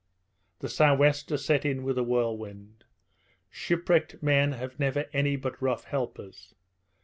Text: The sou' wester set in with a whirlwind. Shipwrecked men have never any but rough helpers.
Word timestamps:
The 0.61 0.67
sou' 0.67 0.95
wester 0.95 1.37
set 1.37 1.63
in 1.63 1.83
with 1.83 1.95
a 1.95 2.01
whirlwind. 2.03 2.85
Shipwrecked 3.51 4.23
men 4.23 4.53
have 4.53 4.79
never 4.79 5.05
any 5.13 5.35
but 5.35 5.61
rough 5.61 5.83
helpers. 5.83 6.55